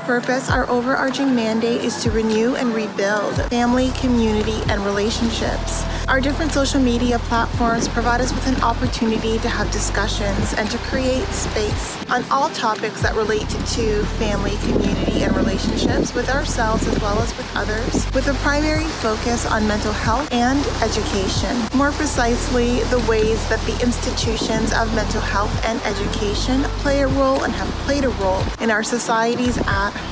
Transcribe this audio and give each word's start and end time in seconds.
purpose, 0.00 0.50
our 0.50 0.68
overarching 0.68 1.34
mandate 1.34 1.82
is 1.82 2.02
to 2.02 2.10
renew 2.10 2.56
and 2.56 2.74
rebuild 2.74 3.34
family, 3.50 3.90
community, 4.00 4.60
and 4.68 4.84
relationships. 4.84 5.84
Our 6.10 6.20
different 6.20 6.50
social 6.50 6.80
media 6.80 7.20
platforms 7.20 7.86
provide 7.86 8.20
us 8.20 8.32
with 8.32 8.44
an 8.48 8.60
opportunity 8.64 9.38
to 9.38 9.48
have 9.48 9.70
discussions 9.70 10.52
and 10.54 10.68
to 10.68 10.78
create 10.78 11.24
space 11.28 12.04
on 12.10 12.24
all 12.32 12.48
topics 12.48 13.00
that 13.02 13.14
relate 13.14 13.48
to 13.48 14.04
family, 14.18 14.56
community, 14.56 15.22
and 15.22 15.36
relationships 15.36 16.12
with 16.12 16.28
ourselves 16.28 16.84
as 16.88 17.00
well 17.00 17.16
as 17.20 17.36
with 17.36 17.48
others, 17.54 18.12
with 18.12 18.26
a 18.26 18.34
primary 18.42 18.86
focus 18.98 19.46
on 19.46 19.68
mental 19.68 19.92
health 19.92 20.28
and 20.32 20.58
education. 20.82 21.56
More 21.78 21.92
precisely, 21.92 22.80
the 22.90 22.98
ways 23.08 23.48
that 23.48 23.60
the 23.60 23.80
institutions 23.80 24.72
of 24.72 24.92
mental 24.96 25.20
health 25.20 25.54
and 25.64 25.80
education 25.82 26.64
play 26.82 27.02
a 27.02 27.06
role 27.06 27.44
and 27.44 27.52
have 27.52 27.68
played 27.86 28.02
a 28.02 28.10
role 28.18 28.42
in 28.60 28.72
our 28.72 28.82
societies 28.82 29.58
at 29.58 29.92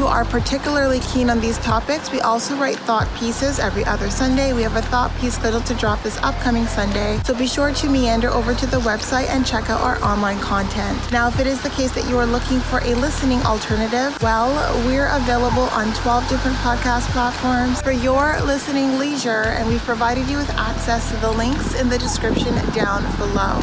who 0.00 0.06
are 0.06 0.24
particularly 0.24 0.98
keen 1.00 1.28
on 1.28 1.40
these 1.40 1.58
topics, 1.58 2.10
we 2.10 2.22
also 2.22 2.56
write 2.56 2.78
thought 2.88 3.06
pieces 3.16 3.58
every 3.58 3.84
other 3.84 4.08
Sunday. 4.08 4.54
We 4.54 4.62
have 4.62 4.76
a 4.76 4.80
thought 4.80 5.14
piece 5.18 5.34
scheduled 5.34 5.66
to 5.66 5.74
drop 5.74 6.02
this 6.02 6.16
upcoming 6.22 6.64
Sunday, 6.66 7.20
so 7.22 7.34
be 7.34 7.46
sure 7.46 7.70
to 7.70 7.88
meander 7.90 8.30
over 8.30 8.54
to 8.54 8.66
the 8.66 8.78
website 8.80 9.28
and 9.28 9.44
check 9.44 9.68
out 9.68 9.82
our 9.82 10.02
online 10.02 10.38
content. 10.38 10.98
Now, 11.12 11.28
if 11.28 11.38
it 11.38 11.46
is 11.46 11.60
the 11.60 11.68
case 11.68 11.92
that 11.92 12.08
you 12.08 12.16
are 12.16 12.24
looking 12.24 12.60
for 12.60 12.78
a 12.78 12.94
listening 12.94 13.40
alternative, 13.42 14.16
well, 14.22 14.48
we're 14.86 15.08
available 15.08 15.64
on 15.64 15.92
12 15.92 16.26
different 16.30 16.56
podcast 16.58 17.04
platforms 17.10 17.82
for 17.82 17.92
your 17.92 18.40
listening 18.40 18.98
leisure, 18.98 19.52
and 19.58 19.68
we've 19.68 19.84
provided 19.84 20.26
you 20.30 20.38
with 20.38 20.50
access 20.52 21.10
to 21.10 21.16
the 21.18 21.30
links 21.30 21.78
in 21.78 21.90
the 21.90 21.98
description 21.98 22.54
down 22.72 23.02
below. 23.18 23.60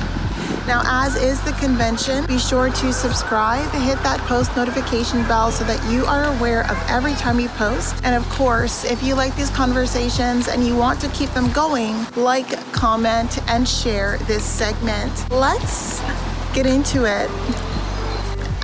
Now, 0.68 0.82
as 0.86 1.16
is 1.16 1.40
the 1.46 1.54
convention, 1.54 2.26
be 2.26 2.38
sure 2.38 2.70
to 2.70 2.92
subscribe, 2.92 3.72
hit 3.72 3.98
that 4.04 4.20
post 4.28 4.54
notification 4.58 5.24
bell 5.24 5.50
so 5.50 5.64
that 5.64 5.82
you 5.90 6.04
are 6.06 6.26
aware 6.36 6.70
of 6.70 6.78
every 6.90 7.14
time 7.14 7.38
we 7.38 7.48
post. 7.48 7.96
And 8.04 8.14
of 8.14 8.28
course, 8.30 8.84
if 8.84 9.02
you 9.02 9.16
like 9.16 9.34
these 9.38 9.50
conversations 9.50 10.50
and 10.50 10.68
you 10.68 10.76
want 10.76 11.00
to 11.00 11.08
keep 11.10 11.30
them 11.30 11.50
going, 11.54 12.06
like, 12.18 12.50
comment, 12.74 13.40
and 13.48 13.66
share 13.66 14.18
this 14.28 14.44
segment. 14.44 15.32
Let's 15.32 16.02
get 16.54 16.66
into 16.66 17.06
it. 17.06 17.67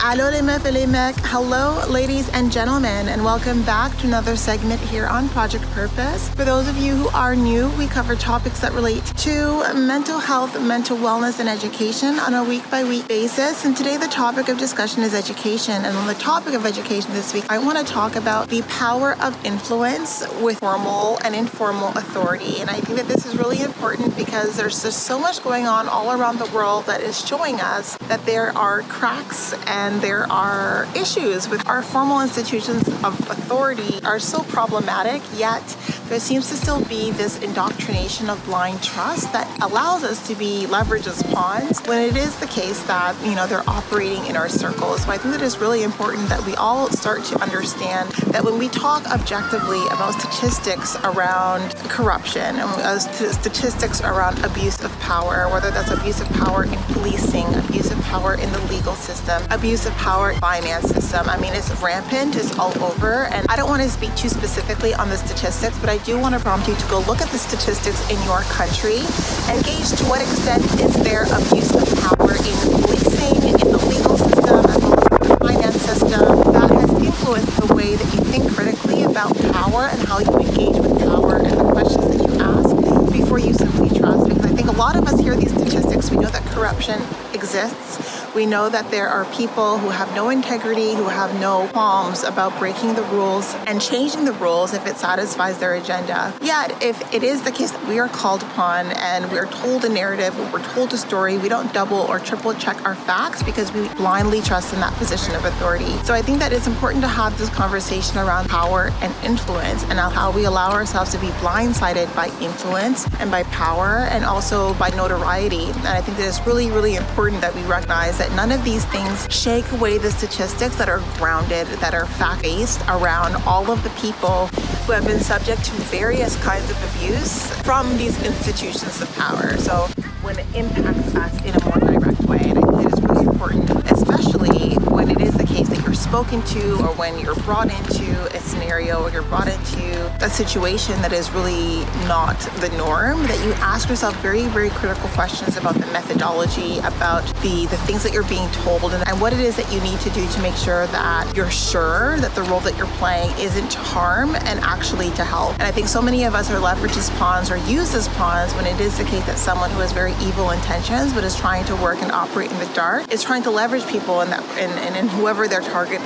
Allo 0.06 0.30
les 0.30 0.42
meufs 0.42 0.66
et 0.66 0.72
les 0.72 0.86
mecs. 0.86 1.16
Hello, 1.28 1.80
ladies 1.90 2.28
and 2.34 2.52
gentlemen, 2.52 3.08
and 3.08 3.24
welcome 3.24 3.64
back 3.64 3.98
to 4.00 4.06
another 4.06 4.36
segment 4.36 4.82
here 4.82 5.08
on 5.08 5.30
Project 5.30 5.64
Purpose. 5.72 6.28
For 6.36 6.44
those 6.44 6.68
of 6.68 6.76
you 6.76 6.94
who 6.94 7.08
are 7.16 7.38
new, 7.38 7.70
we 7.78 7.88
cover 7.88 8.14
topics 8.14 8.60
that 8.60 8.74
relate 8.74 9.06
to 9.20 9.64
mental 9.74 10.20
health, 10.20 10.62
mental 10.62 10.98
wellness, 10.98 11.40
and 11.40 11.48
education 11.48 12.20
on 12.20 12.34
a 12.34 12.44
week 12.44 12.70
by 12.70 12.84
week 12.84 13.08
basis. 13.08 13.64
And 13.64 13.78
today, 13.78 13.96
the 13.96 14.08
topic 14.08 14.50
of 14.50 14.58
discussion 14.58 15.04
is 15.04 15.14
education. 15.14 15.86
And 15.86 15.96
on 15.96 16.06
the 16.06 16.16
topic 16.16 16.54
of 16.54 16.66
education 16.66 17.14
this 17.14 17.34
week, 17.34 17.46
I 17.50 17.58
want 17.58 17.78
to 17.78 17.86
talk 17.86 18.18
about 18.18 18.50
the 18.50 18.62
power 18.64 19.16
of 19.22 19.34
influence 19.46 20.22
with 20.42 20.60
formal 20.60 21.18
and 21.24 21.34
informal 21.34 21.94
authority. 21.96 22.60
And 22.60 22.70
I 22.70 22.82
think 22.82 23.00
that 23.00 23.08
this 23.08 23.26
is 23.26 23.38
really 23.38 23.62
important 23.62 24.18
because 24.18 24.58
there's 24.58 24.84
just 24.84 25.04
so 25.04 25.18
much 25.18 25.42
going 25.42 25.66
on 25.66 25.88
all 25.88 26.12
around 26.12 26.40
the 26.40 26.52
world 26.54 26.88
that 26.88 27.00
is 27.00 27.26
showing 27.26 27.62
us 27.62 27.96
that 28.10 28.26
there 28.26 28.56
are 28.58 28.82
cracks 28.82 29.54
and 29.66 29.93
and 29.94 30.02
there 30.02 30.32
are 30.32 30.88
issues 30.96 31.48
with 31.48 31.68
our 31.68 31.84
formal 31.84 32.22
institutions 32.22 32.88
of 33.04 33.20
authority 33.30 34.04
are 34.04 34.20
so 34.20 34.42
problematic, 34.44 35.22
yet 35.36 35.62
there 36.10 36.20
seems 36.20 36.50
to 36.50 36.56
still 36.56 36.84
be 36.86 37.12
this 37.12 37.40
indoctrination 37.42 38.30
of 38.30 38.44
blind 38.46 38.82
trust 38.82 39.32
that 39.34 39.48
allows 39.62 40.04
us 40.04 40.26
to 40.28 40.36
be 40.36 40.66
leveraged 40.66 41.08
as 41.08 41.22
pawns 41.24 41.80
when 41.82 42.02
it 42.02 42.18
is 42.18 42.36
the 42.40 42.48
case 42.48 42.82
that, 42.84 43.16
you 43.24 43.36
know, 43.36 43.46
they're 43.46 43.68
operating 43.70 44.26
in 44.26 44.36
our 44.36 44.50
circles. 44.50 45.04
So 45.04 45.12
I 45.12 45.18
think 45.18 45.36
that 45.36 45.44
it's 45.44 45.60
really 45.60 45.84
important 45.84 46.28
that 46.30 46.44
we 46.46 46.56
all 46.56 46.90
start 46.90 47.24
to 47.26 47.40
understand 47.40 48.10
that 48.34 48.44
when 48.44 48.58
we 48.58 48.70
talk 48.70 49.06
objectively 49.12 49.86
about 49.88 50.20
statistics 50.20 50.96
around 51.04 51.76
corruption 51.90 52.42
and 52.42 52.60
uh, 52.60 52.98
statistics 52.98 54.02
around 54.02 54.44
abuse 54.44 54.84
of 54.84 54.92
power, 55.00 55.48
whether 55.50 55.70
that's 55.70 55.92
abuse 55.92 56.20
of 56.20 56.28
power 56.30 56.64
in 56.64 56.80
policing, 56.94 57.46
abuse 57.56 57.83
power 58.14 58.36
in 58.36 58.52
the 58.54 58.62
legal 58.70 58.94
system, 58.94 59.42
abuse 59.50 59.88
of 59.88 59.94
power 59.94 60.36
finance 60.36 60.88
system. 60.88 61.28
I 61.28 61.36
mean, 61.40 61.52
it's 61.56 61.72
rampant, 61.82 62.36
it's 62.36 62.56
all 62.60 62.72
over. 62.84 63.26
And 63.34 63.48
I 63.50 63.56
don't 63.56 63.68
want 63.68 63.82
to 63.82 63.90
speak 63.90 64.14
too 64.16 64.30
specifically 64.30 64.94
on 64.94 65.10
the 65.10 65.18
statistics, 65.18 65.80
but 65.80 65.90
I 65.90 65.98
do 66.06 66.20
want 66.20 66.36
to 66.36 66.40
prompt 66.40 66.68
you 66.68 66.76
to 66.76 66.88
go 66.94 67.00
look 67.10 67.22
at 67.22 67.30
the 67.30 67.40
statistics 67.40 67.98
in 68.12 68.22
your 68.30 68.42
country 68.54 69.02
and 69.50 69.66
gauge 69.66 69.90
to 69.98 70.06
what 70.06 70.22
extent 70.22 70.62
is 70.78 70.94
there 71.02 71.24
abuse 71.26 71.74
of 71.74 71.90
power 72.06 72.38
in 72.38 72.56
policing, 72.86 73.50
in 73.50 73.58
the 73.74 73.82
legal 73.90 74.16
system, 74.16 74.62
as 74.62 74.78
well 74.86 74.94
as 74.94 75.28
the 75.28 75.38
finance 75.42 75.82
system 75.82 76.54
that 76.54 76.70
has 76.70 76.92
influenced 77.02 77.58
the 77.66 77.74
way 77.74 77.96
that 77.96 78.14
you 78.14 78.22
think 78.30 78.46
critically 78.54 79.10
about 79.10 79.34
power 79.58 79.90
and 79.90 80.00
how 80.06 80.20
you 80.20 80.38
engage 80.38 80.78
with 80.78 81.02
power 81.02 81.42
and 81.42 81.58
the 81.58 81.66
questions 81.74 82.06
that 82.14 82.22
you 82.22 82.34
ask 82.38 83.12
before 83.12 83.40
you 83.40 83.56
simply 83.56 83.90
trust. 83.90 84.30
Because 84.30 84.46
I 84.46 84.54
think 84.54 84.70
a 84.70 84.78
lot 84.78 84.96
of 84.96 85.08
us 85.08 85.20
hear 85.20 85.36
these 85.36 85.50
statistics, 85.50 86.12
we 86.12 86.18
know 86.18 86.30
that 86.30 86.46
corruption 86.54 87.02
exists 87.34 88.24
we 88.36 88.46
know 88.48 88.68
that 88.68 88.90
there 88.90 89.08
are 89.08 89.26
people 89.26 89.78
who 89.78 89.90
have 89.90 90.14
no 90.16 90.30
integrity, 90.30 90.96
who 90.96 91.08
have 91.08 91.40
no 91.40 91.68
qualms 91.68 92.24
about 92.24 92.58
breaking 92.58 92.96
the 92.96 93.04
rules 93.04 93.54
and 93.68 93.80
changing 93.80 94.26
the 94.26 94.32
rules 94.34 94.74
if 94.74 94.88
it 94.88 94.98
satisfies 94.98 95.60
their 95.60 95.76
agenda. 95.76 96.34
Yet, 96.42 96.82
if 96.82 97.14
it 97.14 97.24
is 97.24 97.44
the 97.44 97.52
case 97.52 97.72
that 97.72 97.88
we 97.88 98.00
are 98.00 98.08
called 98.08 98.42
upon 98.42 98.88
and 98.94 99.32
we're 99.32 99.46
told 99.46 99.86
a 99.86 99.90
narrative, 99.90 100.36
we're 100.52 100.64
told 100.74 100.94
a 100.94 100.98
story, 100.98 101.38
we 101.38 101.48
don't 101.48 101.72
double 101.74 102.00
or 102.00 102.20
triple 102.20 102.54
check 102.56 102.84
our 102.86 102.96
facts 102.96 103.44
because 103.44 103.72
we 103.72 103.88
blindly 103.90 104.42
trust 104.42 104.74
in 104.74 104.80
that 104.80 104.94
position 104.96 105.36
of 105.36 105.46
authority. 105.46 105.92
So 106.04 106.14
I 106.14 106.22
think 106.22 106.40
that 106.40 106.52
it's 106.52 106.68
important 106.68 107.04
to 107.04 107.08
have 107.08 107.38
this 107.38 107.50
conversation 107.50 108.18
around 108.18 108.50
power 108.50 108.92
and 109.02 109.14
influence 109.24 109.84
and 109.84 110.00
how 110.00 110.32
we 110.32 110.46
allow 110.46 110.72
ourselves 110.72 111.12
to 111.12 111.20
be 111.20 111.28
blindsided 111.44 112.14
by 112.16 112.28
influence 112.42 113.08
and 113.20 113.30
by 113.30 113.44
power 113.44 114.08
and 114.10 114.26
also 114.26 114.74
by 114.76 114.90
notoriety. 114.90 115.68
And 115.68 115.88
I 115.88 116.02
think 116.02 116.18
that 116.18 116.28
it's 116.28 116.46
really, 116.48 116.72
really 116.72 116.96
important 116.96 117.23
that 117.32 117.56
we 117.56 117.62
recognize 117.64 118.18
that 118.18 118.30
none 118.34 118.52
of 118.52 118.62
these 118.66 118.84
things 118.86 119.28
shake 119.30 119.72
away 119.72 119.98
the 119.98 120.12
statistics 120.12 120.76
that 120.76 120.90
are 120.90 121.00
grounded, 121.18 121.66
that 121.80 121.94
are 121.94 122.06
fact 122.06 122.42
based 122.42 122.82
around 122.90 123.42
all 123.48 123.72
of 123.72 123.82
the 123.84 123.90
people 123.92 124.48
who 124.86 124.92
have 124.92 125.06
been 125.06 125.22
subject 125.22 125.64
to 125.64 125.72
various 125.84 126.36
kinds 126.44 126.70
of 126.70 126.96
abuse 126.96 127.50
from 127.62 127.98
these 127.98 128.22
institutions 128.24 129.02
of 129.02 129.10
power. 129.16 129.56
So 129.58 129.88
when 130.22 130.38
it 130.38 130.46
impacts 130.54 131.16
us 131.16 131.46
in 131.46 131.56
a 131.56 131.64
more 131.64 131.80
direct 131.80 132.20
way, 132.24 132.42
and 132.44 132.60
I 132.60 132.62
think 132.62 132.88
it 132.88 132.94
is 132.94 133.02
really 133.02 133.26
important, 133.26 133.70
especially 133.90 134.76
when 134.92 135.10
it 135.10 135.22
is 135.22 135.34
the 135.36 135.46
case 135.46 135.70
that 135.70 135.82
you're 135.86 135.94
spoken 136.24 136.42
to 136.44 136.76
or 136.84 136.94
when 136.96 137.20
you're 137.20 137.36
brought 137.42 137.70
into 137.70 138.36
a 138.36 138.40
scenario 138.40 139.02
or 139.04 139.10
you're 139.10 139.24
brought 139.24 139.48
into 139.48 140.08
a 140.24 140.30
situation 140.30 140.94
that 141.02 141.12
is 141.12 141.30
really 141.32 141.84
not 142.08 142.40
the 142.62 142.70
norm, 142.78 143.22
that 143.24 143.46
you 143.46 143.52
ask 143.56 143.90
yourself 143.90 144.16
very, 144.22 144.48
very 144.48 144.70
critical 144.70 145.10
questions 145.10 145.58
about 145.58 145.74
the 145.74 145.86
methodology, 145.88 146.80
about 146.80 147.26
the, 147.42 147.66
the 147.66 147.78
things 147.86 148.04
that 148.04 148.14
you're 148.14 148.28
being 148.30 148.50
told, 148.52 148.94
and, 148.94 149.06
and 149.06 149.20
what 149.20 149.34
it 149.34 149.40
is 149.40 149.58
that 149.58 149.70
you 149.74 149.82
need 149.82 150.00
to 150.00 150.10
do 150.12 150.26
to 150.30 150.42
make 150.42 150.56
sure 150.56 150.88
that 150.88 151.36
you're 151.36 151.52
sure 151.52 152.18
that 152.20 152.34
the 152.36 152.44
role 152.44 152.62
that 152.62 152.78
you're 152.78 152.96
playing 152.98 153.30
isn't 153.38 153.70
to 153.72 153.80
harm 153.80 154.36
and 154.36 154.60
actually 154.62 155.10
to 155.12 155.26
help. 155.26 155.52
And 155.54 155.64
I 155.64 155.72
think 155.72 155.90
so 155.90 156.02
many 156.02 156.24
of 156.24 156.36
us 156.36 156.50
are 156.50 156.60
leveraged 156.60 156.98
as 156.98 157.10
pawns 157.12 157.52
or 157.52 157.58
used 157.70 157.96
as 157.96 158.08
pawns 158.10 158.54
when 158.54 158.66
it 158.66 158.80
is 158.80 158.98
the 158.98 159.04
case 159.04 159.26
that 159.26 159.38
someone 159.38 159.72
who 159.72 159.80
has 159.80 159.92
very 159.92 160.14
evil 160.22 160.52
intentions 160.52 161.12
but 161.12 161.26
is 161.26 161.36
trying 161.36 161.66
to 161.66 161.76
work 161.78 162.02
and 162.02 162.14
operate 162.14 162.50
in 162.50 162.58
the 162.60 162.72
dark 162.74 163.12
is 163.12 163.24
trying 163.24 163.44
to 163.44 163.52
leverage 163.52 163.86
people 163.88 164.22
in 164.22 164.30
that 164.30 164.42
and, 164.58 164.72
and, 164.80 164.96
and 164.96 165.10
whoever 165.10 165.48
their 165.48 165.62
target 165.62 166.00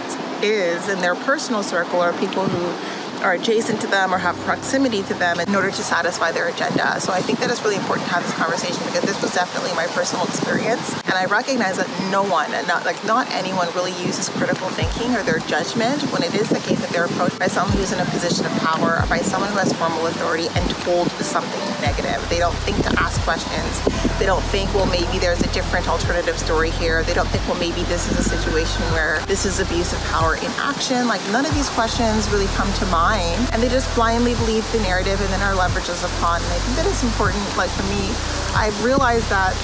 is 0.43 0.89
in 0.89 0.99
their 0.99 1.15
personal 1.15 1.63
circle 1.63 1.99
are 1.99 2.13
people 2.13 2.45
who 2.45 2.96
are 3.21 3.33
adjacent 3.33 3.81
to 3.81 3.87
them 3.87 4.13
or 4.13 4.17
have 4.17 4.35
proximity 4.45 5.01
to 5.03 5.13
them 5.15 5.39
in 5.39 5.55
order 5.55 5.69
to 5.69 5.83
satisfy 5.83 6.31
their 6.31 6.49
agenda. 6.49 6.99
So 7.01 7.11
I 7.11 7.21
think 7.21 7.39
that 7.39 7.49
it's 7.49 7.63
really 7.63 7.75
important 7.75 8.07
to 8.07 8.13
have 8.13 8.23
this 8.23 8.33
conversation 8.33 8.83
because 8.85 9.03
this 9.03 9.21
was 9.21 9.33
definitely 9.33 9.73
my 9.73 9.87
personal 9.87 10.25
experience. 10.25 10.93
And 11.05 11.13
I 11.13 11.25
recognize 11.25 11.77
that 11.77 11.89
no 12.11 12.23
one, 12.23 12.51
not 12.67 12.85
like 12.85 12.99
not 13.05 13.29
anyone 13.31 13.67
really 13.73 13.93
uses 14.05 14.29
critical 14.29 14.69
thinking 14.69 15.15
or 15.15 15.23
their 15.23 15.39
judgment 15.49 16.01
when 16.13 16.23
it 16.23 16.33
is 16.35 16.49
the 16.49 16.59
case 16.59 16.79
that 16.81 16.89
they're 16.91 17.05
approached 17.05 17.39
by 17.39 17.47
someone 17.47 17.75
who's 17.77 17.91
in 17.91 17.99
a 17.99 18.05
position 18.05 18.45
of 18.45 18.51
power 18.59 19.01
or 19.01 19.05
by 19.07 19.19
someone 19.19 19.49
who 19.51 19.57
has 19.57 19.73
formal 19.73 20.07
authority 20.07 20.47
and 20.55 20.69
told 20.85 21.09
something 21.23 21.63
negative. 21.81 22.21
They 22.29 22.39
don't 22.39 22.55
think 22.67 22.77
to 22.85 22.91
ask 22.99 23.19
questions. 23.21 23.81
They 24.19 24.25
don't 24.25 24.43
think, 24.53 24.73
well, 24.73 24.85
maybe 24.87 25.19
there's 25.19 25.41
a 25.41 25.51
different 25.53 25.87
alternative 25.87 26.37
story 26.37 26.71
here. 26.71 27.03
They 27.03 27.13
don't 27.13 27.27
think, 27.29 27.47
well, 27.47 27.59
maybe 27.59 27.83
this 27.83 28.09
is 28.11 28.17
a 28.19 28.23
situation 28.23 28.81
where 28.93 29.19
this 29.25 29.45
is 29.45 29.59
abuse 29.59 29.93
of 29.93 29.99
power 30.05 30.35
in 30.35 30.51
action. 30.57 31.07
Like 31.07 31.21
none 31.31 31.45
of 31.45 31.53
these 31.55 31.69
questions 31.69 32.29
really 32.29 32.49
come 32.57 32.71
to 32.73 32.85
mind 32.87 33.06
and 33.15 33.63
they 33.63 33.69
just 33.69 33.93
blindly 33.95 34.35
believe 34.35 34.69
the 34.71 34.79
narrative 34.79 35.19
and 35.21 35.29
then 35.31 35.41
are 35.41 35.55
leveraged 35.55 35.87
pawn. 36.19 36.41
And 36.41 36.51
I 36.51 36.59
think 36.59 36.75
that 36.77 36.85
it's 36.85 37.03
important, 37.03 37.43
like 37.55 37.69
for 37.71 37.83
me, 37.83 38.11
I've 38.55 38.75
realized 38.83 39.29
that 39.29 39.55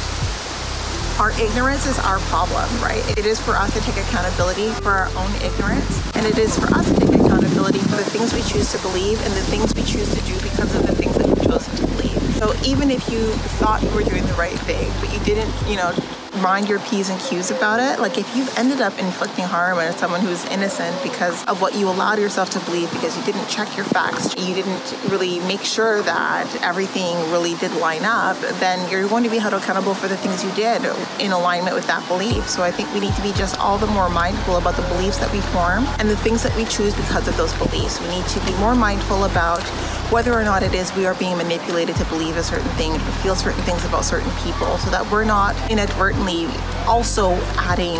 our 1.19 1.31
ignorance 1.40 1.86
is 1.86 2.00
our 2.00 2.19
problem, 2.31 2.66
right? 2.81 3.04
It 3.18 3.25
is 3.25 3.40
for 3.40 3.54
us 3.54 3.72
to 3.74 3.80
take 3.81 3.98
accountability 3.98 4.69
for 4.81 4.90
our 4.90 5.10
own 5.18 5.31
ignorance, 5.44 6.01
and 6.16 6.25
it 6.25 6.38
is 6.38 6.57
for 6.57 6.74
us 6.74 6.88
to 6.88 6.95
take 6.95 7.13
accountability 7.13 7.80
for 7.80 7.98
the 7.98 8.10
things 8.10 8.34
we 8.34 8.42
choose 8.42 8.72
to 8.72 8.80
believe 8.80 9.22
and 9.22 9.34
the 9.34 9.45
things 9.51 9.75
we 9.75 9.84
choose 9.84 10.10
to 10.16 10.22
do 10.25 10.34
because 10.42 10.74
of 10.75 10.88
the 10.88 10.95
things 10.95 11.16
that 11.18 11.28
we've 11.28 11.44
chosen 11.44 11.75
to 11.75 11.86
believe. 11.94 12.18
So 12.38 12.56
even 12.66 12.90
if 12.90 13.07
you 13.12 13.28
thought 13.62 13.84
you 13.84 13.90
were 13.92 14.04
doing 14.04 14.25
the 14.25 14.34
right 14.34 14.57
thing, 14.66 14.92
but 15.00 15.13
you 15.13 15.19
didn't, 15.24 15.54
you 15.68 15.75
know, 15.75 15.94
mind 16.41 16.68
your 16.68 16.80
P's 16.80 17.09
and 17.09 17.19
Q's 17.21 17.51
about 17.51 17.80
it. 17.80 18.00
Like 18.00 18.18
if 18.18 18.35
you've 18.35 18.56
ended 18.57 18.81
up 18.81 18.97
inflicting 19.00 19.45
harm 19.45 19.77
on 19.77 19.94
someone 19.94 20.21
who's 20.21 20.44
innocent 20.45 21.01
because 21.03 21.45
of 21.45 21.62
what 21.62 21.75
you 21.75 21.88
allowed 21.88 22.19
yourself 22.19 22.50
to 22.51 22.59
believe, 22.62 22.91
because 22.91 23.18
you 23.18 23.24
didn't 23.24 23.47
check 23.47 23.75
your 23.75 23.85
facts, 23.85 24.35
you 24.35 24.56
didn't 24.56 24.95
really 25.09 25.39
make 25.41 25.62
sure 25.62 26.01
that 26.03 26.47
everything 26.62 27.15
really 27.31 27.56
did 27.56 27.71
line 27.74 28.03
up, 28.03 28.38
then 28.59 28.89
you're 28.89 29.07
going 29.07 29.24
to 29.24 29.30
be 29.30 29.38
held 29.38 29.53
accountable 29.53 29.94
for 29.94 30.07
the 30.07 30.18
things 30.18 30.44
you 30.44 30.51
did 30.51 30.81
in 31.19 31.31
alignment 31.31 31.75
with 31.75 31.88
that 31.88 32.07
belief. 32.07 32.47
So 32.50 32.63
I 32.63 32.71
think 32.71 32.91
we 32.94 33.00
need 33.00 33.13
to 33.15 33.21
be 33.21 33.31
just 33.33 33.59
all 33.59 33.77
the 33.77 33.88
more 33.88 34.09
mindful 34.09 34.57
about 34.57 34.75
the 34.75 34.88
beliefs 34.94 35.18
that 35.18 35.31
we 35.31 35.41
form 35.41 35.85
and 36.00 36.09
the 36.09 36.18
things 36.18 36.44
that 36.44 36.56
we 36.56 36.65
choose 36.65 36.95
because 36.95 37.27
of 37.27 37.38
those 37.38 37.53
beliefs. 37.53 38.00
We 38.01 38.07
need 38.07 38.25
to 38.27 38.39
be 38.45 38.53
more 38.57 38.75
mindful 38.75 39.25
about 39.25 39.63
whether 40.13 40.31
or 40.31 40.44
not 40.44 40.62
it 40.62 40.75
is 40.75 40.94
we 40.95 41.07
are 41.07 41.15
being 41.15 41.36
manipulated 41.38 41.95
to 41.95 42.06
believe 42.06 42.38
a 42.38 42.44
certain 42.44 42.69
thing, 42.77 42.94
to 42.94 43.12
feel 43.24 43.33
certain 43.33 43.63
things 43.63 43.83
about 43.83 44.06
certain 44.06 44.30
people, 44.44 44.77
so 44.77 44.92
that 44.92 45.04
we're 45.12 45.24
not 45.24 45.56
inadvertently 45.71 46.45
also 46.86 47.33
adding 47.57 47.98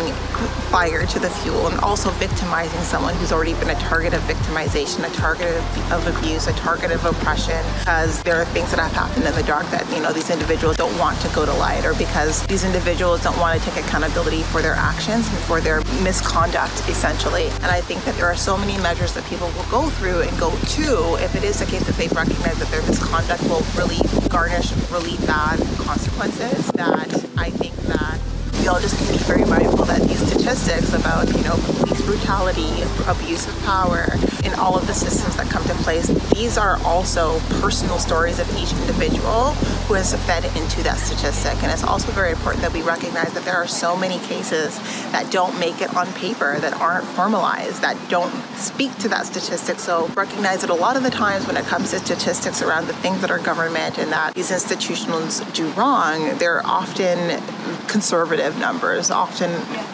fire 0.70 1.04
to 1.06 1.18
the 1.18 1.28
fuel 1.42 1.66
and 1.66 1.80
also 1.80 2.10
victimizing 2.10 2.80
someone 2.82 3.16
who's 3.16 3.32
already 3.32 3.54
been 3.54 3.70
a 3.70 3.74
target 3.80 4.14
of 4.14 4.20
victimization, 4.22 5.02
a 5.04 5.12
target 5.12 5.56
of 5.90 6.06
abuse, 6.06 6.46
a 6.46 6.52
target 6.52 6.92
of 6.92 7.04
oppression, 7.04 7.60
because 7.80 8.22
there 8.22 8.36
are 8.36 8.44
things 8.46 8.70
that 8.70 8.78
have 8.78 8.92
happened 8.92 9.26
in 9.26 9.34
the 9.34 9.42
dark 9.42 9.66
that, 9.70 9.84
you 9.92 10.00
know, 10.00 10.12
these 10.12 10.30
individuals 10.30 10.76
don't 10.76 10.96
want 11.00 11.18
to 11.20 11.28
go 11.34 11.44
to 11.44 11.52
light 11.54 11.84
or 11.84 11.94
because 11.94 12.46
these 12.46 12.62
individuals 12.62 13.24
don't 13.24 13.38
want 13.40 13.60
to 13.60 13.70
take 13.70 13.82
accountability 13.84 14.42
for 14.44 14.62
their 14.62 14.74
actions 14.74 15.26
and 15.28 15.38
for 15.38 15.60
their 15.60 15.80
misconduct, 16.04 16.74
essentially. 16.88 17.48
And 17.62 17.66
I 17.66 17.80
think 17.80 18.04
that 18.04 18.14
there 18.14 18.26
are 18.26 18.36
so 18.36 18.56
many 18.56 18.78
measures 18.78 19.14
that 19.14 19.24
people 19.24 19.48
will 19.56 19.68
go 19.68 19.90
through 19.90 20.20
and 20.20 20.38
go 20.38 20.50
to 20.50 21.16
if 21.24 21.34
it 21.34 21.42
is 21.42 21.58
the 21.58 21.66
case 21.66 21.84
that 21.86 21.96
they 21.96 22.03
recognize 22.12 22.58
that 22.58 22.68
their 22.68 22.82
misconduct 22.82 23.42
will 23.44 23.62
really 23.76 24.00
garnish 24.28 24.72
really 24.90 25.16
bad 25.26 25.58
consequences 25.78 26.66
that 26.72 27.08
I 27.36 27.50
think 27.50 27.74
that 27.88 28.18
we 28.60 28.68
all 28.68 28.80
just 28.80 28.98
need 29.00 29.06
to 29.06 29.12
be 29.12 29.24
very 29.24 29.44
mindful 29.44 29.84
that 29.86 30.02
these 30.02 30.24
statistics 30.26 30.92
about, 30.92 31.28
you 31.28 31.42
know, 31.44 31.56
brutality, 32.04 32.82
abuse 33.06 33.46
of 33.46 33.58
power, 33.64 34.06
in 34.44 34.52
all 34.54 34.76
of 34.76 34.86
the 34.86 34.92
systems 34.92 35.36
that 35.36 35.48
come 35.50 35.64
to 35.64 35.74
place, 35.82 36.06
these 36.34 36.58
are 36.58 36.78
also 36.84 37.38
personal 37.60 37.98
stories 37.98 38.38
of 38.38 38.48
each 38.56 38.72
individual 38.72 39.52
who 39.88 39.94
has 39.94 40.14
fed 40.26 40.44
into 40.56 40.82
that 40.82 40.98
statistic. 40.98 41.54
And 41.62 41.72
it's 41.72 41.82
also 41.82 42.12
very 42.12 42.30
important 42.30 42.62
that 42.62 42.72
we 42.72 42.82
recognize 42.82 43.32
that 43.32 43.44
there 43.44 43.56
are 43.56 43.66
so 43.66 43.96
many 43.96 44.18
cases 44.20 44.78
that 45.12 45.30
don't 45.30 45.58
make 45.58 45.80
it 45.80 45.94
on 45.96 46.06
paper, 46.12 46.58
that 46.60 46.74
aren't 46.74 47.06
formalized, 47.06 47.80
that 47.82 47.96
don't 48.08 48.32
speak 48.56 48.96
to 48.98 49.08
that 49.08 49.26
statistic. 49.26 49.78
So 49.78 50.08
recognize 50.08 50.60
that 50.60 50.70
a 50.70 50.74
lot 50.74 50.96
of 50.96 51.02
the 51.02 51.10
times 51.10 51.46
when 51.46 51.56
it 51.56 51.64
comes 51.64 51.90
to 51.90 51.98
statistics 51.98 52.62
around 52.62 52.86
the 52.86 52.94
things 52.94 53.20
that 53.22 53.30
our 53.30 53.38
government 53.38 53.98
and 53.98 54.12
that 54.12 54.34
these 54.34 54.50
institutions 54.50 55.40
do 55.52 55.68
wrong, 55.70 56.36
they're 56.38 56.64
often 56.66 57.40
conservative 57.88 58.58
numbers. 58.58 59.10
Often 59.10 59.50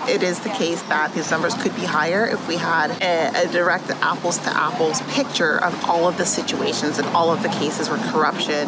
it 0.08 0.22
is 0.22 0.40
the 0.40 0.48
case 0.50 0.82
that 0.84 1.12
these 1.14 1.30
numbers 1.30 1.54
could 1.54 1.74
be 1.76 1.82
higher 2.00 2.24
if 2.24 2.48
we 2.48 2.56
had 2.56 2.90
a, 3.02 3.46
a 3.46 3.52
direct 3.52 3.90
apples 4.00 4.38
to 4.38 4.48
apples 4.48 5.02
picture 5.12 5.62
of 5.62 5.84
all 5.84 6.08
of 6.08 6.16
the 6.16 6.24
situations 6.24 6.98
and 6.98 7.06
all 7.08 7.30
of 7.30 7.42
the 7.42 7.48
cases 7.50 7.90
where 7.90 7.98
corruption 8.10 8.66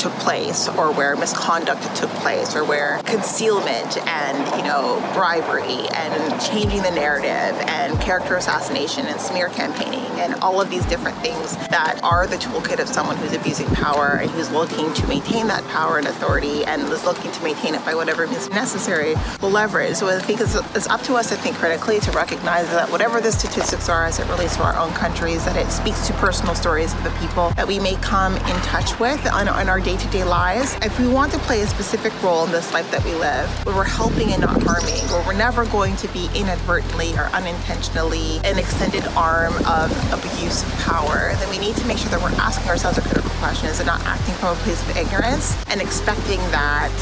took 0.00 0.12
place 0.14 0.66
or 0.70 0.90
where 0.90 1.14
misconduct 1.14 1.82
took 1.94 2.10
place 2.24 2.56
or 2.56 2.64
where 2.64 2.98
concealment 3.04 3.96
and 4.08 4.36
you 4.58 4.64
know 4.64 4.98
bribery 5.14 5.86
and 5.94 6.40
changing 6.40 6.82
the 6.82 6.90
narrative 6.90 7.54
and 7.68 8.00
character 8.00 8.34
assassination 8.34 9.06
and 9.06 9.20
smear 9.20 9.48
campaigning 9.50 10.03
and 10.24 10.34
all 10.40 10.60
of 10.60 10.70
these 10.70 10.84
different 10.86 11.16
things 11.18 11.56
that 11.68 12.00
are 12.02 12.26
the 12.26 12.36
toolkit 12.36 12.80
of 12.80 12.88
someone 12.88 13.16
who's 13.18 13.34
abusing 13.34 13.66
power 13.68 14.18
and 14.20 14.30
who's 14.30 14.50
looking 14.50 14.92
to 14.94 15.06
maintain 15.06 15.46
that 15.46 15.62
power 15.68 15.98
and 15.98 16.06
authority 16.06 16.64
and 16.64 16.82
is 16.90 17.04
looking 17.04 17.30
to 17.30 17.42
maintain 17.42 17.74
it 17.74 17.84
by 17.84 17.94
whatever 17.94 18.26
means 18.26 18.48
necessary 18.50 19.14
will 19.42 19.50
leverage. 19.50 19.96
So 19.96 20.08
i 20.08 20.18
think 20.18 20.40
it's, 20.40 20.54
it's 20.74 20.88
up 20.88 21.02
to 21.02 21.14
us 21.14 21.28
to 21.28 21.36
think 21.36 21.56
critically 21.56 22.00
to 22.00 22.10
recognize 22.12 22.68
that 22.70 22.90
whatever 22.90 23.20
the 23.20 23.30
statistics 23.30 23.88
are 23.88 24.06
as 24.06 24.18
it 24.18 24.26
relates 24.28 24.56
to 24.56 24.62
our 24.62 24.76
own 24.76 24.92
countries 24.94 25.44
that 25.44 25.56
it 25.56 25.70
speaks 25.70 26.06
to 26.06 26.12
personal 26.14 26.54
stories 26.54 26.94
of 26.94 27.04
the 27.04 27.10
people 27.20 27.50
that 27.50 27.66
we 27.66 27.78
may 27.78 27.96
come 27.96 28.34
in 28.36 28.56
touch 28.62 28.98
with 28.98 29.20
on, 29.32 29.48
on 29.48 29.68
our 29.68 29.80
day 29.80 29.96
to 29.96 30.08
day 30.08 30.24
lives, 30.24 30.76
if 30.82 30.98
we 30.98 31.06
want 31.06 31.32
to 31.32 31.38
play 31.40 31.60
a 31.60 31.66
specific 31.66 32.12
role 32.22 32.44
in 32.46 32.52
this 32.52 32.72
life 32.72 32.90
that 32.90 33.04
we 33.04 33.14
live, 33.14 33.48
where 33.66 33.76
we're 33.76 33.84
helping 33.84 34.32
and 34.32 34.40
not 34.40 34.62
harming, 34.62 35.02
where 35.10 35.26
we're 35.26 35.36
never 35.36 35.66
going 35.66 35.96
to 35.96 36.08
be 36.08 36.28
inadvertently 36.34 37.12
or 37.14 37.26
unintentionally 37.34 38.38
an 38.44 38.58
extended 38.58 39.04
arm 39.16 39.54
of 39.66 39.90
abuse 40.14 40.62
of 40.62 40.70
power, 40.80 41.34
then 41.36 41.48
we 41.50 41.58
need 41.58 41.76
to 41.76 41.86
make 41.86 41.98
sure 41.98 42.10
that 42.10 42.20
we're 42.22 42.34
asking 42.38 42.68
ourselves 42.68 42.98
a 42.98 43.02
critical 43.02 43.30
questions 43.42 43.80
and 43.80 43.86
not 43.86 44.00
acting 44.06 44.34
from 44.34 44.56
a 44.56 44.60
place 44.62 44.80
of 44.88 44.96
ignorance 44.96 45.56
and 45.68 45.80
expecting 45.80 46.38
that 46.50 46.92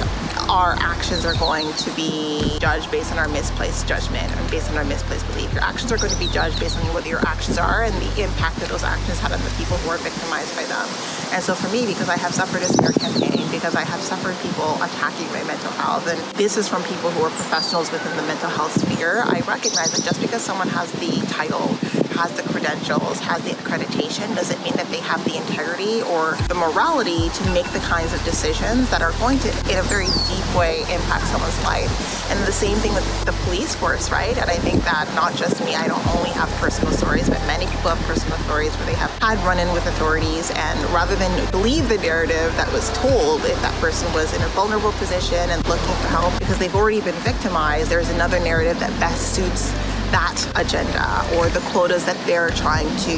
our 0.49 0.75
actions 0.81 1.25
are 1.25 1.35
going 1.37 1.73
to 1.75 1.91
be 1.95 2.59
judged 2.59 2.91
based 2.91 3.13
on 3.13 3.19
our 3.19 3.29
misplaced 3.29 3.87
judgment 3.87 4.25
and 4.25 4.51
based 4.51 4.71
on 4.71 4.77
our 4.77 4.85
misplaced 4.85 5.27
belief. 5.29 5.53
Your 5.53 5.63
actions 5.63 5.93
are 5.93 5.99
going 5.99 6.11
to 6.11 6.19
be 6.19 6.29
judged 6.29 6.59
based 6.59 6.77
on 6.79 6.85
what 6.95 7.07
your 7.07 7.21
actions 7.27 7.59
are 7.59 7.85
and 7.85 7.95
the 7.95 8.23
impact 8.23 8.57
that 8.57 8.69
those 8.69 8.83
actions 8.83 9.19
had 9.21 9.33
on 9.33 9.41
the 9.41 9.55
people 9.57 9.77
who 9.79 9.91
are 9.91 9.99
victimized 9.99 10.55
by 10.57 10.65
them. 10.65 10.87
And 11.33 11.43
so 11.43 11.55
for 11.55 11.69
me, 11.73 11.87
because 11.87 12.09
I 12.09 12.17
have 12.17 12.35
suffered 12.35 12.63
a 12.63 12.67
smear 12.67 12.93
campaign, 12.93 13.49
because 13.51 13.77
I 13.77 13.85
have 13.85 14.01
suffered 14.01 14.37
people 14.43 14.75
attacking 14.83 15.29
my 15.33 15.45
mental 15.45 15.71
health, 15.73 16.07
and 16.09 16.21
this 16.37 16.57
is 16.57 16.69
from 16.69 16.83
people 16.85 17.11
who 17.11 17.25
are 17.25 17.31
professionals 17.31 17.93
within 17.93 18.15
the 18.17 18.23
mental 18.25 18.51
health 18.51 18.73
sphere, 18.81 19.23
I 19.25 19.41
recognize 19.49 19.93
that 19.93 20.03
just 20.05 20.21
because 20.21 20.43
someone 20.43 20.69
has 20.69 20.91
the 20.93 21.25
title 21.29 21.77
has 22.13 22.33
the 22.37 22.43
credentials, 22.53 23.19
has 23.21 23.43
the 23.45 23.51
accreditation, 23.51 24.35
doesn't 24.35 24.61
mean 24.63 24.75
that 24.77 24.87
they 24.89 25.01
have 25.01 25.25
the 25.25 25.37
integrity 25.37 26.03
or 26.03 26.37
the 26.49 26.55
morality 26.55 27.29
to 27.31 27.43
make 27.51 27.67
the 27.73 27.81
kinds 27.81 28.13
of 28.13 28.23
decisions 28.25 28.89
that 28.91 29.03
are 29.03 29.13
going 29.19 29.39
to, 29.41 29.49
in 29.71 29.79
a 29.79 29.87
very 29.89 30.07
deep 30.29 30.47
way, 30.57 30.81
impact 30.93 31.27
someone's 31.27 31.59
life. 31.65 31.91
And 32.31 32.39
the 32.47 32.53
same 32.53 32.77
thing 32.79 32.95
with 32.95 33.05
the 33.25 33.33
police 33.45 33.75
force, 33.75 34.11
right? 34.11 34.37
And 34.37 34.51
I 34.51 34.57
think 34.57 34.85
that 34.85 35.13
not 35.15 35.35
just 35.35 35.65
me, 35.65 35.75
I 35.75 35.89
don't 35.89 36.07
only 36.17 36.31
have 36.31 36.49
personal 36.61 36.93
stories, 36.93 37.29
but 37.29 37.41
many 37.47 37.67
people 37.67 37.91
have 37.91 38.01
personal 38.07 38.39
stories 38.45 38.75
where 38.77 38.87
they 38.87 38.95
have 38.95 39.11
had 39.19 39.39
run 39.45 39.59
in 39.59 39.73
with 39.73 39.87
authorities, 39.87 40.51
and 40.55 40.79
rather 40.91 41.17
than 41.17 41.33
believe 41.51 41.89
the 41.89 41.99
narrative 41.99 42.55
that 42.57 42.71
was 42.73 42.91
told, 42.99 43.45
if 43.45 43.61
that 43.63 43.75
person 43.81 44.11
was 44.13 44.33
in 44.35 44.43
a 44.43 44.49
vulnerable 44.49 44.93
position 44.93 45.51
and 45.51 45.65
looking 45.69 45.95
for 46.03 46.09
help 46.09 46.39
because 46.39 46.59
they've 46.59 46.75
already 46.75 47.01
been 47.01 47.19
victimized, 47.23 47.91
there's 47.91 48.09
another 48.11 48.39
narrative 48.41 48.79
that 48.81 48.91
best 49.01 49.35
suits 49.35 49.73
that 50.13 50.39
agenda 50.57 51.27
or 51.37 51.49
the 51.49 51.61
quotas 51.73 52.05
that 52.05 52.17
they're 52.27 52.51
trying 52.51 52.89
to 52.99 53.17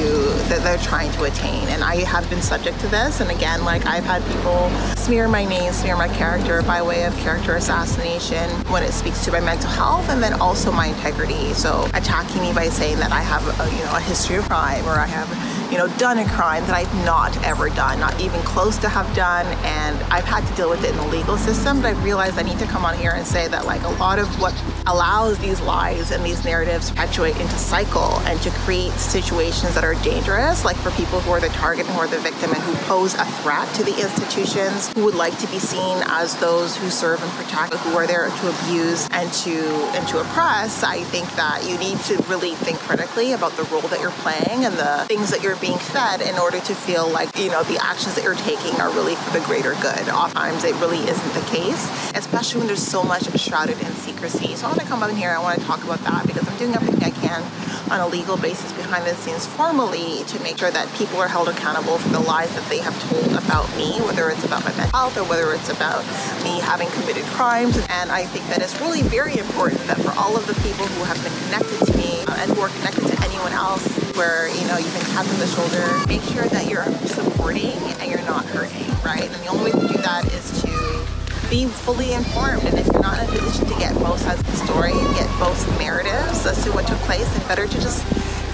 that 0.48 0.62
they're 0.62 0.78
trying 0.78 1.10
to 1.12 1.24
attain. 1.24 1.66
And 1.68 1.82
I 1.82 1.96
have 2.04 2.28
been 2.30 2.40
subject 2.40 2.78
to 2.80 2.88
this. 2.88 3.20
And 3.20 3.30
again, 3.30 3.64
like 3.64 3.84
I've 3.84 4.04
had 4.04 4.24
people 4.32 4.70
smear 4.96 5.28
my 5.28 5.44
name, 5.44 5.72
smear 5.72 5.96
my 5.96 6.08
character 6.08 6.62
by 6.62 6.80
way 6.82 7.04
of 7.04 7.14
character 7.18 7.56
assassination 7.56 8.48
when 8.70 8.82
it 8.82 8.92
speaks 8.92 9.24
to 9.24 9.32
my 9.32 9.40
mental 9.40 9.70
health 9.70 10.08
and 10.08 10.22
then 10.22 10.34
also 10.40 10.70
my 10.70 10.86
integrity. 10.86 11.52
So 11.54 11.84
attacking 11.94 12.42
me 12.42 12.52
by 12.54 12.68
saying 12.68 12.98
that 12.98 13.12
I 13.12 13.20
have 13.20 13.42
a, 13.60 13.76
you 13.76 13.84
know 13.84 13.96
a 13.96 14.00
history 14.00 14.36
of 14.36 14.44
crime 14.44 14.84
or 14.86 14.92
I 14.92 15.06
have 15.06 15.28
you 15.71 15.78
know, 15.78 15.88
done 15.99 16.18
a 16.18 16.28
crime 16.28 16.64
that 16.66 16.75
I've 16.75 16.94
not 17.04 17.37
ever 17.44 17.68
done, 17.71 18.00
not 18.00 18.21
even 18.21 18.40
close 18.42 18.76
to 18.78 18.88
have 18.88 19.14
done, 19.14 19.47
and 19.64 19.97
I've 20.12 20.25
had 20.25 20.47
to 20.47 20.54
deal 20.54 20.71
with 20.71 20.85
it 20.85 20.90
in 20.90 20.97
the 20.97 21.06
legal 21.09 21.37
system. 21.37 21.80
But 21.80 21.88
I've 21.88 22.04
realized 22.04 22.38
I 22.38 22.42
need 22.42 22.59
to 22.59 22.66
come 22.66 22.85
on 22.85 22.97
here 22.97 23.12
and 23.12 23.26
say 23.26 23.49
that 23.49 23.66
like 23.66 23.83
a 23.83 23.90
lot 23.90 24.18
of 24.18 24.28
what 24.40 24.54
allows 24.87 25.38
these 25.38 25.61
lies 25.61 26.11
and 26.11 26.25
these 26.25 26.44
narratives 26.44 26.90
perpetuate 26.90 27.37
into 27.40 27.59
cycle 27.59 28.18
and 28.26 28.40
to 28.42 28.50
create 28.50 28.92
situations 28.92 29.75
that 29.75 29.85
are 29.85 29.94
dangerous, 30.02 30.64
like 30.64 30.76
for 30.76 30.90
people 30.92 31.21
who 31.21 31.30
are 31.30 31.40
the 31.40 31.49
target 31.49 31.87
and 31.87 31.94
who 31.94 32.00
are 32.00 32.09
the 32.09 32.18
victim 32.18 32.50
and 32.50 32.62
who 32.62 32.75
pose 32.87 33.14
a 33.14 33.25
threat 33.42 33.73
to 33.75 33.85
the 33.85 33.94
institutions, 34.00 34.92
who 34.94 35.04
would 35.04 35.14
like 35.14 35.37
to 35.38 35.47
be 35.49 35.59
seen 35.59 36.02
as 36.06 36.37
those 36.37 36.76
who 36.76 36.90
serve 36.90 37.23
and 37.23 37.33
protect, 37.33 37.75
who 37.75 37.97
are 37.97 38.06
there 38.06 38.28
to 38.28 38.49
abuse 38.49 39.09
and 39.12 39.33
to 39.33 39.59
and 39.94 40.06
to 40.09 40.21
oppress. 40.21 40.83
I 40.83 41.02
think 41.04 41.28
that 41.37 41.64
you 41.68 41.78
need 41.78 41.99
to 42.11 42.16
really 42.28 42.54
think 42.54 42.78
critically 42.78 43.33
about 43.33 43.52
the 43.52 43.64
role 43.64 43.83
that 43.83 44.00
you're 44.00 44.11
playing 44.23 44.64
and 44.64 44.75
the 44.75 45.04
things 45.09 45.30
that 45.30 45.42
you're 45.42 45.53
being 45.56 45.78
fed 45.78 46.20
in 46.20 46.37
order 46.38 46.61
to 46.61 46.75
feel 46.75 47.08
like 47.08 47.37
you 47.37 47.50
know 47.50 47.62
the 47.64 47.78
actions 47.82 48.14
that 48.14 48.25
you're 48.25 48.34
taking 48.34 48.75
are 48.80 48.90
really 48.90 49.14
for 49.16 49.38
the 49.38 49.44
greater 49.46 49.75
good. 49.82 50.08
Oftentimes 50.08 50.64
it 50.64 50.75
really 50.76 50.99
isn't 50.99 51.34
the 51.34 51.46
case, 51.50 51.88
especially 52.14 52.58
when 52.58 52.66
there's 52.66 52.82
so 52.82 53.02
much 53.02 53.28
shrouded 53.38 53.78
in 53.80 53.92
secrecy. 53.94 54.56
So 54.56 54.66
I 54.66 54.68
want 54.70 54.80
to 54.80 54.87
come 54.87 55.02
in 55.02 55.16
here. 55.16 55.30
I 55.30 55.38
want 55.38 55.58
to 55.58 55.64
talk 55.66 55.82
about 55.84 56.00
that 56.00 56.26
because 56.26 56.46
I'm 56.49 56.56
doing 56.58 56.75
everything 56.75 57.02
I 57.02 57.11
can 57.11 57.42
on 57.90 58.00
a 58.00 58.08
legal 58.08 58.37
basis 58.37 58.73
behind 58.73 59.04
the 59.04 59.14
scenes 59.14 59.46
formally 59.46 60.25
to 60.25 60.42
make 60.42 60.58
sure 60.58 60.70
that 60.70 60.88
people 60.94 61.18
are 61.18 61.28
held 61.28 61.49
accountable 61.49 61.99
for 61.99 62.08
the 62.08 62.20
lies 62.20 62.52
that 62.54 62.68
they 62.68 62.78
have 62.78 62.96
told 63.11 63.26
about 63.37 63.68
me, 63.76 63.99
whether 64.06 64.30
it's 64.30 64.44
about 64.44 64.64
my 64.64 64.75
mental 64.76 64.90
health 64.99 65.16
or 65.16 65.25
whether 65.25 65.52
it's 65.52 65.68
about 65.68 66.04
me 66.42 66.61
having 66.61 66.88
committed 66.90 67.25
crimes. 67.37 67.76
And 67.90 68.11
I 68.11 68.25
think 68.25 68.46
that 68.49 68.62
it's 68.62 68.80
really 68.80 69.02
very 69.02 69.37
important 69.38 69.80
that 69.87 70.00
for 70.00 70.12
all 70.18 70.37
of 70.37 70.46
the 70.46 70.54
people 70.66 70.87
who 70.87 71.04
have 71.04 71.23
been 71.23 71.34
connected 71.44 71.87
to 71.87 71.96
me 71.96 72.25
uh, 72.26 72.37
and 72.40 72.50
who 72.52 72.61
are 72.61 72.70
connected 72.70 73.06
to 73.06 73.23
anyone 73.25 73.52
else 73.52 74.03
where, 74.16 74.49
you 74.49 74.66
know, 74.66 74.76
you've 74.78 74.94
been 74.94 75.06
tapped 75.11 75.28
on 75.28 75.38
the 75.38 75.47
shoulder, 75.47 75.83
make 76.06 76.23
sure 76.23 76.44
that 76.47 76.71
you're 76.71 76.87
supporting 77.06 77.73
and 78.00 78.11
you're 78.11 78.23
not 78.23 78.44
hurting, 78.47 78.87
right? 79.04 79.25
And 79.25 79.35
the 79.42 79.49
only 79.49 79.64
way 79.64 79.71
to 79.73 79.88
do 79.88 79.99
that 80.02 80.25
is 80.33 80.62
to 80.62 81.04
be 81.50 81.66
fully 81.66 82.12
informed. 82.12 82.64
And 82.64 82.78
if 82.78 82.87
you're 82.87 83.02
not 83.02 83.18
in 83.18 83.28
a 83.28 83.33
position 83.33 83.66
to 83.66 83.78
get 83.78 83.94
both 83.94 84.21
sides 84.21 84.40
of 84.40 84.47
the 84.47 84.56
story 84.66 84.92
and 84.92 85.14
get 85.16 85.28
both 85.38 85.59
narratives 85.78 86.47
as 86.47 86.62
to 86.64 86.71
what 86.73 86.87
took 86.87 86.99
place, 87.00 87.28
then 87.37 87.47
better 87.49 87.66
to 87.66 87.80
just 87.80 88.06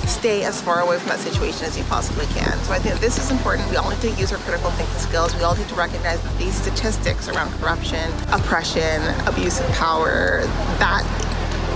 stay 0.08 0.44
as 0.44 0.60
far 0.60 0.80
away 0.80 0.98
from 0.98 1.08
that 1.08 1.20
situation 1.20 1.64
as 1.64 1.78
you 1.78 1.84
possibly 1.84 2.26
can. 2.26 2.58
So 2.64 2.72
I 2.72 2.78
think 2.78 2.98
this 3.00 3.16
is 3.18 3.30
important. 3.30 3.70
We 3.70 3.76
all 3.76 3.90
need 3.90 4.00
to 4.00 4.10
use 4.12 4.32
our 4.32 4.38
critical 4.38 4.70
thinking 4.72 4.98
skills. 4.98 5.34
We 5.36 5.42
all 5.42 5.54
need 5.54 5.68
to 5.68 5.74
recognize 5.74 6.20
that 6.22 6.36
these 6.36 6.54
statistics 6.54 7.28
around 7.28 7.52
corruption, 7.60 8.10
oppression, 8.32 9.02
abuse 9.26 9.60
of 9.60 9.68
power, 9.72 10.42
that 10.80 11.04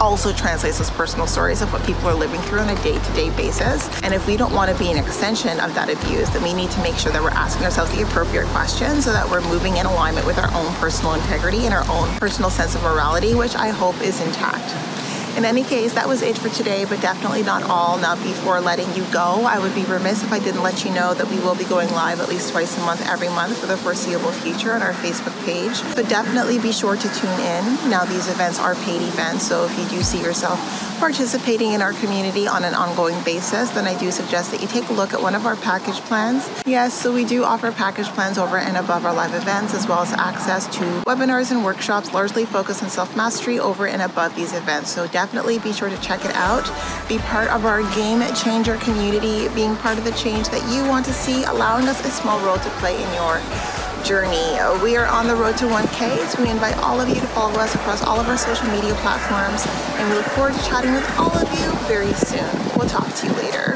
also 0.04 0.32
translates 0.34 0.78
as 0.80 0.90
personal 0.90 1.26
stories 1.26 1.62
of 1.62 1.72
what 1.72 1.82
people 1.86 2.06
are 2.06 2.14
living 2.14 2.40
through 2.42 2.58
on 2.58 2.68
a 2.68 2.82
day-to-day 2.82 3.30
basis. 3.36 3.88
And 4.02 4.12
if 4.12 4.26
we 4.26 4.36
don't 4.36 4.52
want 4.52 4.70
to 4.70 4.78
be 4.78 4.90
an 4.90 4.98
extension 4.98 5.58
of 5.60 5.74
that 5.74 5.88
abuse, 5.88 6.28
then 6.30 6.42
we 6.42 6.52
need 6.52 6.70
to 6.72 6.82
make 6.82 6.96
sure 6.96 7.10
that 7.10 7.22
we're 7.22 7.30
asking 7.30 7.64
ourselves 7.64 7.90
the 7.96 8.02
appropriate 8.02 8.46
questions 8.48 9.06
so 9.06 9.12
that 9.12 9.28
we're 9.30 9.40
moving 9.48 9.78
in 9.78 9.86
alignment 9.86 10.26
with 10.26 10.38
our 10.38 10.52
own 10.52 10.72
personal 10.74 11.14
integrity 11.14 11.64
and 11.64 11.72
our 11.72 11.88
own 11.88 12.08
personal 12.18 12.50
sense 12.50 12.74
of 12.74 12.82
morality, 12.82 13.34
which 13.34 13.54
I 13.54 13.68
hope 13.70 13.98
is 14.02 14.20
intact. 14.20 15.03
In 15.36 15.44
any 15.44 15.64
case, 15.64 15.92
that 15.94 16.06
was 16.06 16.22
it 16.22 16.38
for 16.38 16.48
today, 16.48 16.84
but 16.84 17.00
definitely 17.00 17.42
not 17.42 17.64
all. 17.64 17.98
Now, 17.98 18.14
before 18.14 18.60
letting 18.60 18.94
you 18.94 19.04
go, 19.12 19.42
I 19.44 19.58
would 19.58 19.74
be 19.74 19.84
remiss 19.84 20.22
if 20.22 20.32
I 20.32 20.38
didn't 20.38 20.62
let 20.62 20.84
you 20.84 20.94
know 20.94 21.12
that 21.12 21.28
we 21.28 21.40
will 21.40 21.56
be 21.56 21.64
going 21.64 21.90
live 21.90 22.20
at 22.20 22.28
least 22.28 22.52
twice 22.52 22.78
a 22.78 22.80
month, 22.82 23.04
every 23.08 23.28
month 23.28 23.58
for 23.58 23.66
the 23.66 23.76
foreseeable 23.76 24.30
future 24.30 24.72
on 24.72 24.80
our 24.80 24.92
Facebook 24.92 25.34
page. 25.44 25.74
So 25.96 26.04
definitely 26.04 26.60
be 26.60 26.70
sure 26.70 26.96
to 26.96 27.08
tune 27.14 27.40
in. 27.40 27.90
Now, 27.90 28.04
these 28.04 28.28
events 28.28 28.60
are 28.60 28.76
paid 28.76 29.02
events, 29.02 29.44
so 29.44 29.64
if 29.64 29.76
you 29.76 29.88
do 29.88 30.04
see 30.04 30.22
yourself 30.22 30.60
participating 31.04 31.72
in 31.72 31.82
our 31.82 31.92
community 31.92 32.48
on 32.48 32.64
an 32.64 32.72
ongoing 32.72 33.22
basis, 33.24 33.68
then 33.72 33.86
I 33.86 33.94
do 33.98 34.10
suggest 34.10 34.50
that 34.50 34.62
you 34.62 34.66
take 34.66 34.88
a 34.88 34.92
look 34.94 35.12
at 35.12 35.20
one 35.20 35.34
of 35.34 35.44
our 35.44 35.54
package 35.54 36.00
plans. 36.08 36.48
Yes, 36.64 36.94
so 36.94 37.12
we 37.12 37.26
do 37.26 37.44
offer 37.44 37.70
package 37.70 38.06
plans 38.06 38.38
over 38.38 38.56
and 38.56 38.78
above 38.78 39.04
our 39.04 39.12
live 39.12 39.34
events, 39.34 39.74
as 39.74 39.86
well 39.86 40.00
as 40.00 40.14
access 40.14 40.66
to 40.78 40.80
webinars 41.04 41.50
and 41.50 41.62
workshops 41.62 42.14
largely 42.14 42.46
focused 42.46 42.82
on 42.82 42.88
self 42.88 43.14
mastery 43.14 43.58
over 43.58 43.86
and 43.86 44.00
above 44.00 44.34
these 44.34 44.54
events. 44.54 44.92
So 44.92 45.06
definitely 45.08 45.58
be 45.58 45.74
sure 45.74 45.90
to 45.90 46.00
check 46.00 46.24
it 46.24 46.34
out. 46.34 46.64
Be 47.06 47.18
part 47.18 47.50
of 47.50 47.66
our 47.66 47.82
game 47.94 48.22
changer 48.34 48.78
community, 48.78 49.48
being 49.54 49.76
part 49.76 49.98
of 49.98 50.04
the 50.04 50.12
change 50.12 50.48
that 50.48 50.64
you 50.74 50.88
want 50.88 51.04
to 51.04 51.12
see, 51.12 51.44
allowing 51.44 51.86
us 51.86 52.02
a 52.02 52.10
small 52.10 52.40
role 52.46 52.56
to 52.56 52.70
play 52.80 52.94
in 52.94 53.12
your 53.12 53.83
journey. 54.04 54.58
Uh, 54.58 54.78
we 54.82 54.96
are 54.98 55.06
on 55.06 55.26
the 55.26 55.34
road 55.34 55.56
to 55.56 55.64
1K, 55.64 56.26
so 56.28 56.42
we 56.42 56.50
invite 56.50 56.76
all 56.78 57.00
of 57.00 57.08
you 57.08 57.14
to 57.14 57.26
follow 57.28 57.58
us 57.58 57.74
across 57.74 58.02
all 58.02 58.20
of 58.20 58.28
our 58.28 58.36
social 58.36 58.68
media 58.68 58.94
platforms, 58.96 59.64
and 59.98 60.10
we 60.10 60.16
look 60.16 60.26
forward 60.26 60.52
to 60.52 60.60
chatting 60.60 60.92
with 60.92 61.18
all 61.18 61.32
of 61.32 61.48
you 61.58 61.70
very 61.88 62.12
soon. 62.12 62.44
We'll 62.76 62.88
talk 62.88 63.12
to 63.14 63.26
you 63.26 63.32
later. 63.32 63.74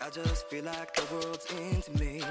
I 0.00 0.10
just 0.10 0.46
feel 0.46 0.64
like 0.64 0.94
the 0.94 1.14
world's 1.14 1.50
into 1.50 1.90
me. 1.98 2.22